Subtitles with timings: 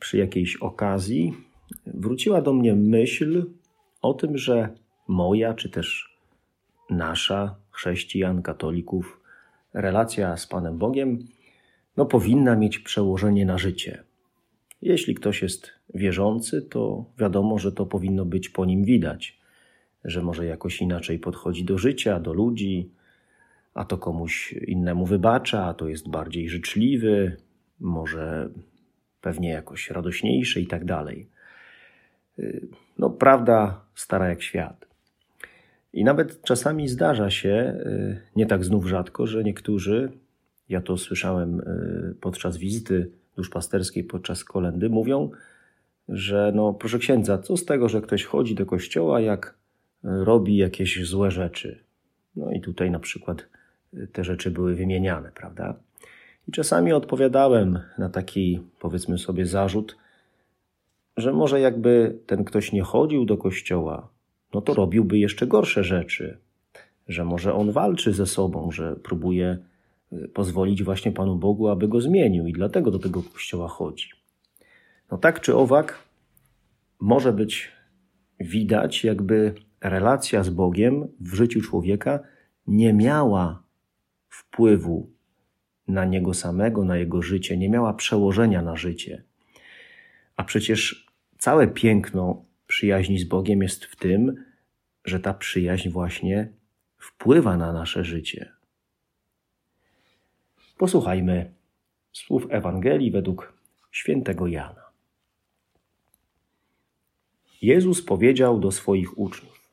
[0.00, 1.34] przy jakiejś okazji
[1.86, 3.46] wróciła do mnie myśl
[4.02, 4.68] o tym, że
[5.08, 6.18] moja, czy też
[6.90, 9.20] nasza, chrześcijan, katolików,
[9.72, 11.18] relacja z Panem Bogiem
[11.96, 14.04] no, powinna mieć przełożenie na życie.
[14.82, 19.38] Jeśli ktoś jest wierzący, to wiadomo, że to powinno być po nim widać,
[20.04, 22.90] że może jakoś inaczej podchodzi do życia, do ludzi,
[23.74, 27.36] a to komuś innemu wybacza, a to jest bardziej życzliwy,
[27.80, 28.50] może
[29.24, 31.28] pewnie jakoś radośniejszy i tak dalej.
[32.38, 32.66] Y,
[32.98, 34.86] no, prawda stara jak świat.
[35.92, 40.12] I nawet czasami zdarza się, y, nie tak znów rzadko, że niektórzy,
[40.68, 45.30] ja to słyszałem y, podczas wizyty duszpasterskiej, podczas kolendy, mówią,
[46.08, 49.54] że no proszę księdza, co z tego, że ktoś chodzi do kościoła, jak
[50.02, 51.78] robi jakieś złe rzeczy.
[52.36, 53.46] No i tutaj na przykład
[54.12, 55.74] te rzeczy były wymieniane, prawda?
[56.48, 59.96] I czasami odpowiadałem na taki, powiedzmy sobie, zarzut,
[61.16, 64.08] że może jakby ten ktoś nie chodził do kościoła,
[64.54, 66.38] no to robiłby jeszcze gorsze rzeczy,
[67.08, 69.58] że może on walczy ze sobą, że próbuje
[70.12, 74.08] y, pozwolić właśnie Panu Bogu, aby go zmienił i dlatego do tego kościoła chodzi.
[75.10, 75.98] No tak czy owak,
[77.00, 77.72] może być
[78.40, 82.20] widać, jakby relacja z Bogiem w życiu człowieka
[82.66, 83.62] nie miała
[84.28, 85.13] wpływu
[85.88, 89.22] na niego samego, na jego życie, nie miała przełożenia na życie.
[90.36, 91.06] A przecież
[91.38, 94.44] całe piękno przyjaźni z Bogiem jest w tym,
[95.04, 96.48] że ta przyjaźń właśnie
[96.98, 98.52] wpływa na nasze życie.
[100.78, 101.52] Posłuchajmy
[102.12, 103.52] słów Ewangelii według
[103.90, 104.84] świętego Jana.
[107.62, 109.70] Jezus powiedział do swoich uczniów: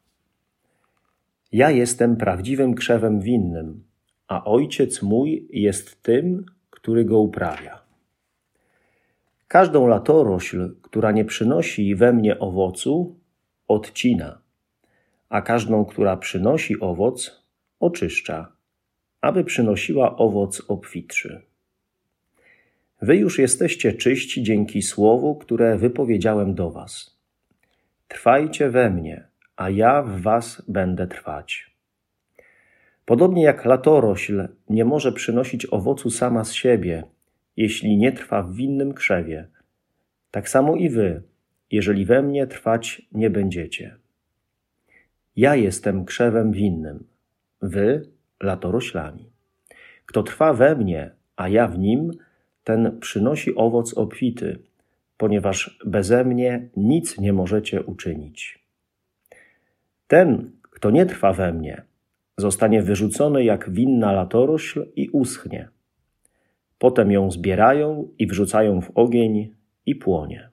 [1.52, 3.91] Ja jestem prawdziwym krzewem winnym
[4.31, 7.81] a ojciec mój jest tym, który go uprawia.
[9.47, 13.20] Każdą latorośl, która nie przynosi we mnie owocu,
[13.68, 14.41] odcina,
[15.30, 17.44] a każdą, która przynosi owoc,
[17.80, 18.52] oczyszcza,
[19.22, 21.41] aby przynosiła owoc obfitszy.
[23.02, 27.20] Wy już jesteście czyści dzięki słowu, które wypowiedziałem do was.
[28.08, 31.71] Trwajcie we mnie, a ja w was będę trwać.
[33.11, 37.03] Podobnie jak latorośl nie może przynosić owocu sama z siebie,
[37.57, 39.47] jeśli nie trwa w winnym krzewie,
[40.31, 41.23] tak samo i wy,
[41.72, 43.95] jeżeli we mnie trwać nie będziecie.
[45.35, 47.03] Ja jestem krzewem winnym,
[47.61, 48.07] wy
[48.41, 49.29] latoroślami.
[50.05, 52.11] Kto trwa we mnie, a ja w nim,
[52.63, 54.59] ten przynosi owoc obfity,
[55.17, 58.59] ponieważ beze mnie nic nie możecie uczynić.
[60.07, 61.91] Ten, kto nie trwa we mnie,
[62.41, 65.69] Zostanie wyrzucony jak winna latorośl i uschnie.
[66.78, 70.50] Potem ją zbierają i wrzucają w ogień i płonie.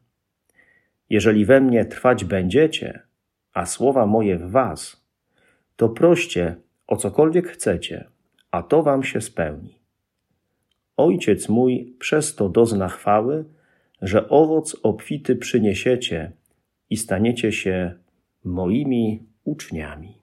[1.10, 3.00] Jeżeli we mnie trwać będziecie,
[3.52, 5.06] a słowa moje w was,
[5.76, 6.56] to proście
[6.86, 8.08] o cokolwiek chcecie,
[8.50, 9.78] a to wam się spełni.
[10.96, 13.44] Ojciec mój przez to dozna chwały,
[14.02, 16.32] że owoc obfity przyniesiecie
[16.90, 17.94] i staniecie się
[18.44, 20.17] moimi uczniami.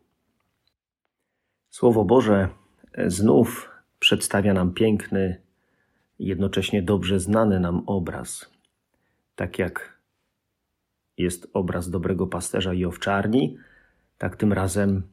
[1.76, 2.50] Słowo Boże
[3.08, 3.70] znów
[4.00, 5.42] przedstawia nam piękny,
[6.20, 8.52] jednocześnie dobrze znany nam obraz.
[9.36, 10.00] Tak jak
[11.18, 13.58] jest obraz dobrego pasterza i owczarni,
[14.18, 15.04] tak tym razem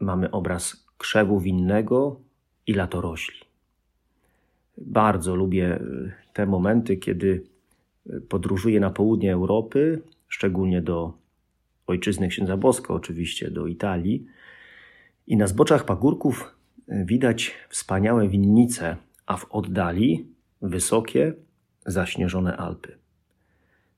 [0.00, 2.20] mamy obraz krzewu winnego
[2.66, 3.40] i latorośli.
[4.78, 5.80] Bardzo lubię e,
[6.32, 7.44] te momenty, kiedy
[8.10, 11.12] e, podróżuję na południe Europy, szczególnie do
[11.86, 14.26] ojczyzny księdza Boska, oczywiście do Italii
[15.26, 16.54] i na zboczach pagórków
[16.88, 18.96] e, widać wspaniałe winnice,
[19.26, 20.26] a w oddali
[20.62, 21.34] wysokie,
[21.86, 22.98] zaśnieżone Alpy.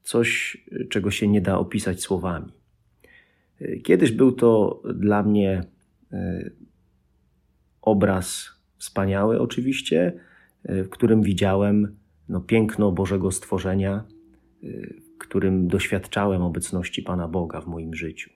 [0.02, 2.52] Coś, e, czego się nie da opisać słowami.
[3.60, 5.64] E, kiedyś był to dla mnie
[7.82, 10.12] obraz wspaniały, oczywiście,
[10.64, 11.96] w którym widziałem
[12.28, 14.04] no, piękno Bożego stworzenia,
[14.62, 18.30] w którym doświadczałem obecności Pana Boga w moim życiu.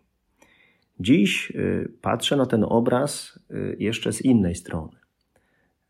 [1.01, 4.97] Dziś y, patrzę na ten obraz y, jeszcze z innej strony,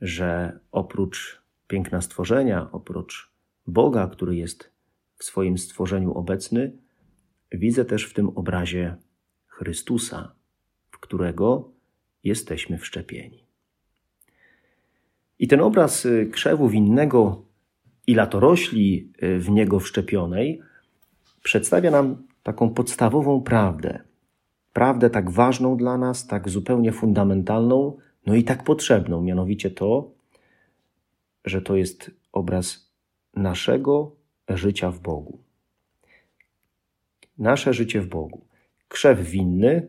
[0.00, 3.30] że oprócz piękna stworzenia, oprócz
[3.66, 4.70] Boga, który jest
[5.16, 6.72] w swoim stworzeniu obecny,
[7.52, 8.96] widzę też w tym obrazie
[9.46, 10.32] Chrystusa,
[10.90, 11.72] w którego
[12.24, 13.44] jesteśmy wszczepieni.
[15.38, 17.42] I ten obraz y, krzewu winnego
[18.06, 20.62] i latorośli w niego wszczepionej
[21.42, 24.07] przedstawia nam taką podstawową prawdę.
[24.78, 27.96] Prawdę tak ważną dla nas, tak zupełnie fundamentalną,
[28.26, 30.10] no i tak potrzebną, mianowicie to,
[31.44, 32.92] że to jest obraz
[33.34, 34.16] naszego
[34.48, 35.38] życia w Bogu.
[37.38, 38.46] Nasze życie w Bogu.
[38.88, 39.88] Krzew winny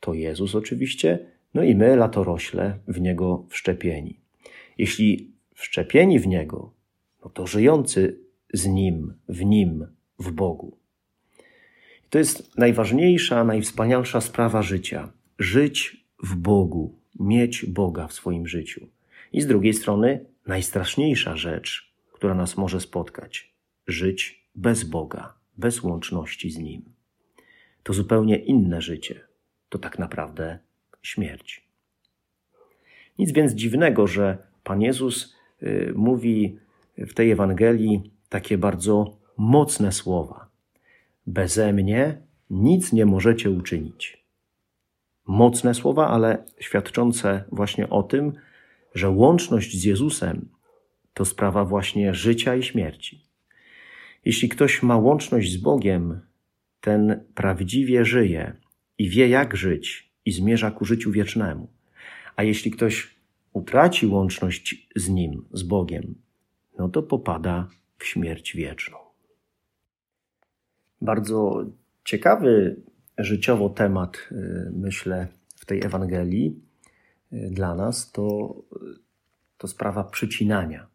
[0.00, 4.20] to Jezus oczywiście, no i my, latorośle, w Niego wszczepieni.
[4.78, 6.72] Jeśli wszczepieni w Niego,
[7.24, 8.20] no to żyjący
[8.52, 9.86] z Nim, w Nim,
[10.18, 10.85] w Bogu.
[12.10, 15.12] To jest najważniejsza, najwspanialsza sprawa życia.
[15.38, 18.88] Żyć w Bogu, mieć Boga w swoim życiu.
[19.32, 23.56] I z drugiej strony najstraszniejsza rzecz, która nas może spotkać
[23.86, 26.82] żyć bez Boga, bez łączności z Nim.
[27.82, 29.20] To zupełnie inne życie.
[29.68, 30.58] To tak naprawdę
[31.02, 31.66] śmierć.
[33.18, 36.58] Nic więc dziwnego, że Pan Jezus y, mówi
[36.98, 40.48] w tej Ewangelii takie bardzo mocne słowa.
[41.26, 44.26] Beze mnie nic nie możecie uczynić.
[45.26, 48.32] Mocne słowa, ale świadczące właśnie o tym,
[48.94, 50.48] że łączność z Jezusem
[51.14, 53.26] to sprawa właśnie życia i śmierci.
[54.24, 56.20] Jeśli ktoś ma łączność z Bogiem,
[56.80, 58.52] ten prawdziwie żyje
[58.98, 61.68] i wie, jak żyć, i zmierza ku życiu wiecznemu.
[62.36, 63.16] A jeśli ktoś
[63.52, 66.14] utraci łączność z Nim, z Bogiem,
[66.78, 67.68] no to popada
[67.98, 69.05] w śmierć wieczną.
[71.00, 71.64] Bardzo
[72.04, 72.76] ciekawy
[73.18, 76.60] życiowo temat, y, myślę, w tej Ewangelii
[77.32, 78.54] y, dla nas to,
[79.58, 80.86] to sprawa przycinania.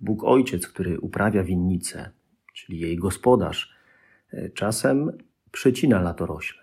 [0.00, 2.10] Bóg Ojciec, który uprawia winnicę,
[2.54, 3.74] czyli jej gospodarz,
[4.34, 5.12] y, czasem
[5.52, 6.60] przycina latorośle.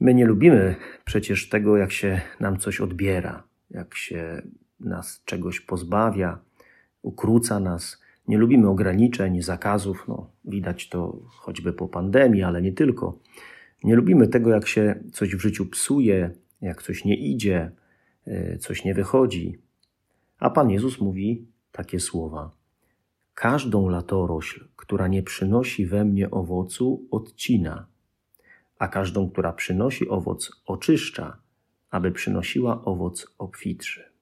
[0.00, 4.42] My nie lubimy przecież tego, jak się nam coś odbiera, jak się
[4.80, 6.38] nas czegoś pozbawia,
[7.02, 8.00] ukróca nas.
[8.28, 10.04] Nie lubimy ograniczeń, zakazów.
[10.08, 13.18] No, widać to choćby po pandemii, ale nie tylko.
[13.84, 16.30] Nie lubimy tego, jak się coś w życiu psuje,
[16.60, 17.70] jak coś nie idzie,
[18.26, 19.58] e, coś nie wychodzi.
[20.38, 22.50] A Pan Jezus mówi takie słowa:
[23.34, 27.86] Każdą latorośl, która nie przynosi we mnie owocu, odcina
[28.78, 31.36] a każdą, która przynosi owoc, oczyszcza,
[31.90, 34.12] aby przynosiła owoc obfitszy.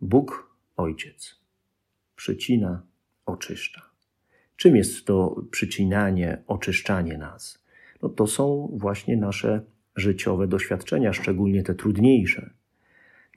[0.00, 1.43] Bóg Ojciec
[2.24, 2.82] przycina,
[3.26, 3.82] oczyszcza.
[4.56, 7.64] Czym jest to przycinanie, oczyszczanie nas?
[8.02, 9.62] No to są właśnie nasze
[9.96, 12.50] życiowe doświadczenia, szczególnie te trudniejsze.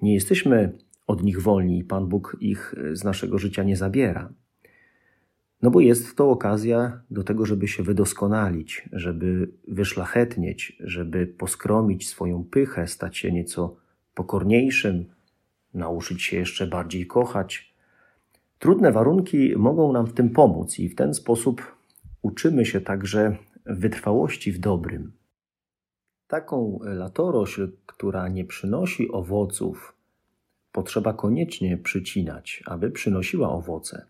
[0.01, 4.33] Nie jesteśmy od nich wolni, Pan Bóg ich z naszego życia nie zabiera.
[5.61, 12.43] No bo jest to okazja do tego, żeby się wydoskonalić, żeby wyszlachetnieć, żeby poskromić swoją
[12.43, 13.75] pychę, stać się nieco
[14.13, 15.05] pokorniejszym,
[15.73, 17.66] nauczyć się jeszcze bardziej kochać.
[18.59, 21.75] Trudne warunki mogą nam w tym pomóc i w ten sposób
[22.21, 25.11] uczymy się także wytrwałości w dobrym.
[26.27, 29.95] Taką latorośl, która nie przynosi owoców,
[30.71, 34.05] potrzeba koniecznie przycinać, aby przynosiła owoce.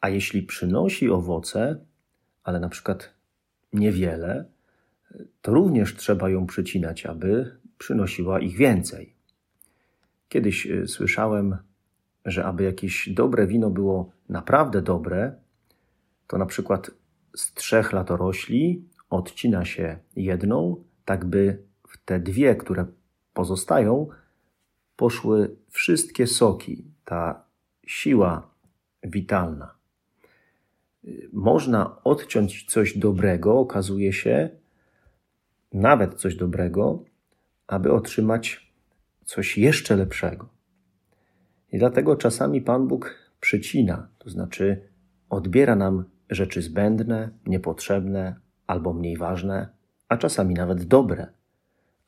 [0.00, 1.80] A jeśli przynosi owoce,
[2.44, 3.14] ale na przykład
[3.72, 4.44] niewiele,
[5.42, 9.14] to również trzeba ją przycinać, aby przynosiła ich więcej.
[10.28, 11.56] Kiedyś y, słyszałem,
[12.26, 15.34] że aby jakieś dobre wino było naprawdę dobre,
[16.26, 16.90] to na przykład
[17.36, 22.86] z trzech latorośli odcina się jedną, tak by w te dwie, które
[23.34, 24.08] pozostają,
[24.96, 27.44] poszły wszystkie soki, ta
[27.86, 28.50] siła
[29.02, 29.76] witalna
[31.32, 34.50] można odciąć coś dobrego, okazuje się,
[35.72, 37.04] nawet coś dobrego,
[37.66, 38.72] aby otrzymać
[39.24, 40.55] coś jeszcze lepszego.
[41.76, 44.88] I dlatego czasami Pan Bóg przycina, to znaczy
[45.30, 49.68] odbiera nam rzeczy zbędne, niepotrzebne albo mniej ważne,
[50.08, 51.26] a czasami nawet dobre,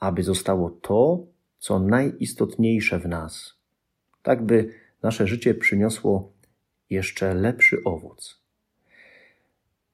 [0.01, 1.27] aby zostało to,
[1.59, 3.55] co najistotniejsze w nas,
[4.23, 4.71] tak by
[5.03, 6.33] nasze życie przyniosło
[6.91, 8.43] jeszcze lepszy owoc.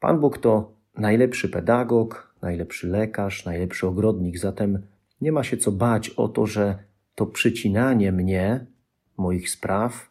[0.01, 4.87] Pan Bóg to najlepszy pedagog, najlepszy lekarz, najlepszy ogrodnik, zatem
[5.21, 6.79] nie ma się co bać o to, że
[7.15, 8.74] to przycinanie mnie,
[9.17, 10.11] moich spraw,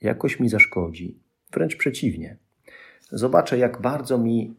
[0.00, 1.18] jakoś mi zaszkodzi.
[1.52, 2.36] Wręcz przeciwnie.
[3.10, 4.54] Zobaczę, jak bardzo mi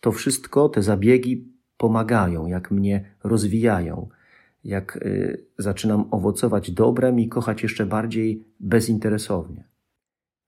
[0.00, 4.08] to wszystko, te zabiegi pomagają, jak mnie rozwijają,
[4.64, 9.64] jak y, zaczynam owocować dobrem i kochać jeszcze bardziej bezinteresownie.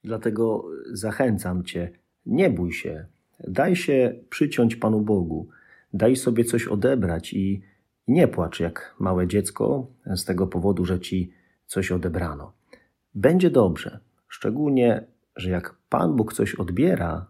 [0.05, 1.91] Dlatego zachęcam Cię,
[2.27, 3.07] nie bój się,
[3.49, 5.49] daj się przyciąć Panu Bogu,
[5.93, 7.63] daj sobie coś odebrać i
[8.09, 11.33] nie płacz jak małe dziecko z tego powodu, że Ci
[11.69, 12.53] coś odebrano.
[13.15, 15.05] Będzie dobrze, szczególnie,
[15.37, 17.27] że jak Pan Bóg coś odbiera,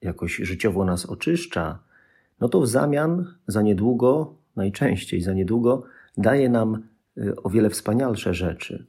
[0.00, 1.78] jakoś życiowo nas oczyszcza,
[2.40, 5.82] no to w zamian za niedługo, najczęściej za niedługo,
[6.16, 6.82] daje nam
[7.18, 8.86] y, o wiele wspanialsze rzeczy.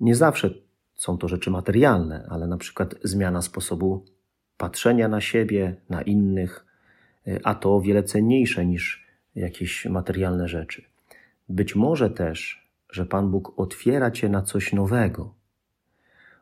[0.00, 0.50] Nie zawsze
[0.94, 4.04] są to rzeczy materialne, ale na przykład zmiana sposobu
[4.56, 6.66] patrzenia na siebie, na innych,
[7.28, 10.82] y, a to o wiele cenniejsze niż jakieś materialne rzeczy.
[11.48, 12.65] Być może też,
[12.96, 15.34] że Pan Bóg otwiera cię na coś nowego.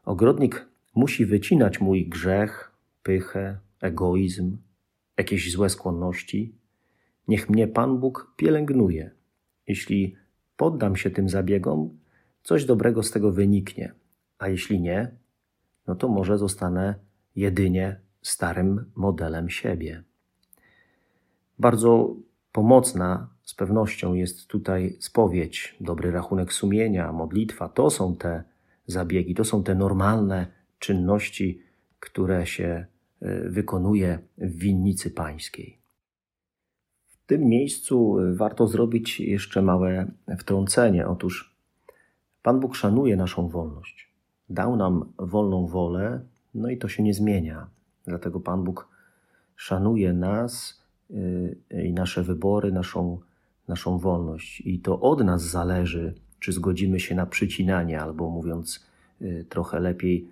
[0.04, 4.56] Ogrodnik musi wycinać mój grzech, pychę, egoizm,
[5.18, 6.54] jakieś złe skłonności.
[7.28, 9.10] Niech mnie Pan Bóg pielęgnuje.
[9.66, 10.16] Jeśli
[10.56, 11.98] poddam się tym zabiegom,
[12.42, 13.94] coś dobrego z tego wyniknie,
[14.38, 15.16] a jeśli nie,
[15.86, 16.94] no to może zostanę
[17.36, 20.02] jedynie starym modelem siebie.
[21.58, 22.16] Bardzo
[22.54, 27.68] pomocna z pewnością jest tutaj spowiedź, dobry rachunek sumienia, modlitwa.
[27.68, 28.44] To są te
[28.86, 30.46] zabiegi, to są te normalne
[30.78, 31.62] czynności,
[32.00, 32.86] które się
[33.22, 35.78] e, wykonuje w winnicy pańskiej.
[37.06, 40.06] W tym miejscu e, warto zrobić jeszcze małe
[40.38, 41.08] wtrącenie.
[41.08, 41.56] Otóż
[42.42, 44.12] Pan Bóg szanuje naszą wolność.
[44.48, 46.20] Dał nam wolną wolę,
[46.54, 47.66] no i to się nie zmienia.
[48.06, 48.88] Dlatego Pan Bóg
[49.56, 50.83] szanuje nas
[51.84, 53.20] i nasze wybory, naszą,
[53.68, 54.60] naszą wolność.
[54.60, 58.86] I to od nas zależy, czy zgodzimy się na przycinanie, albo mówiąc
[59.48, 60.28] trochę lepiej,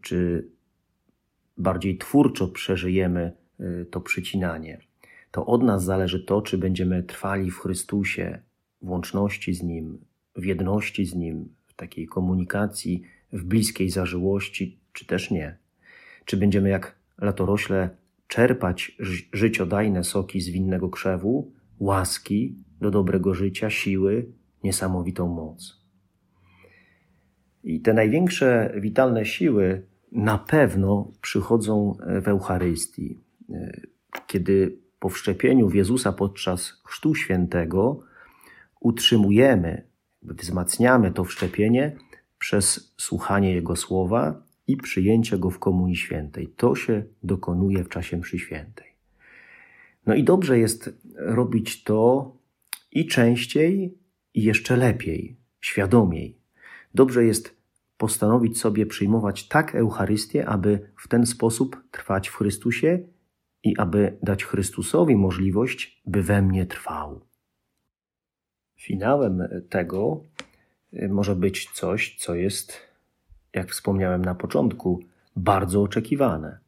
[0.00, 0.48] czy
[1.56, 4.78] bardziej twórczo przeżyjemy y, to przycinanie.
[5.30, 8.38] To od nas zależy to, czy będziemy trwali w Chrystusie,
[8.82, 9.98] w łączności z Nim,
[10.36, 15.56] w jedności z Nim, w takiej komunikacji, w bliskiej zażyłości, czy też nie.
[16.24, 17.90] Czy będziemy jak latorośle
[18.32, 18.96] czerpać
[19.32, 24.32] życiodajne soki z winnego krzewu, łaski do dobrego życia, siły,
[24.64, 25.82] niesamowitą moc.
[27.64, 33.20] I te największe witalne siły na pewno przychodzą w Eucharystii.
[34.26, 38.00] Kiedy po wszczepieniu w Jezusa podczas Chrztu Świętego
[38.80, 39.86] utrzymujemy,
[40.22, 41.96] wzmacniamy to wszczepienie
[42.38, 46.48] przez słuchanie Jego słowa i Go w Komunii Świętej.
[46.48, 48.86] To się dokonuje w czasie mszy świętej.
[50.06, 52.32] No i dobrze jest robić to
[52.92, 53.98] i częściej,
[54.34, 56.38] i jeszcze lepiej, świadomiej.
[56.94, 57.62] Dobrze jest
[57.96, 62.98] postanowić sobie przyjmować tak Eucharystię, aby w ten sposób trwać w Chrystusie
[63.62, 67.20] i aby dać Chrystusowi możliwość, by we mnie trwał.
[68.80, 70.24] Finałem tego
[70.94, 72.91] y, może być coś, co jest,
[73.54, 75.00] jak wspomniałem na początku,
[75.36, 76.58] bardzo oczekiwane.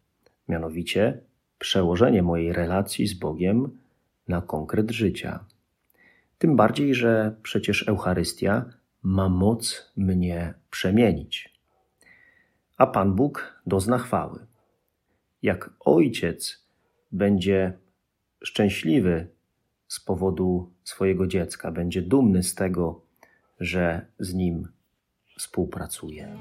[0.48, 1.20] Mianowicie
[1.58, 3.78] przełożenie mojej relacji z Bogiem
[4.28, 5.44] na konkret życia.
[6.38, 8.64] Tym bardziej, że przecież Eucharystia
[9.02, 11.54] ma moc mnie przemienić.
[12.76, 14.46] A Pan Bóg dozna chwały.
[15.42, 16.66] Jak ojciec
[17.12, 17.72] będzie
[18.44, 19.26] szczęśliwy
[19.88, 23.00] z powodu swojego dziecka, będzie dumny z tego,
[23.60, 24.68] że z nim
[25.38, 26.36] współpracuje.